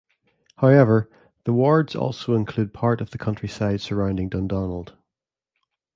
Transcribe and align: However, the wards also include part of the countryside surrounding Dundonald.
However, 0.57 1.11
the 1.43 1.53
wards 1.53 1.95
also 1.95 2.33
include 2.33 2.73
part 2.73 3.01
of 3.01 3.11
the 3.11 3.19
countryside 3.19 3.81
surrounding 3.81 4.29
Dundonald. 4.31 4.97